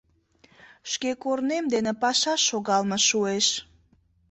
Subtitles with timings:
[0.91, 3.47] Шке корнем дене пашаш шогалме шуэш.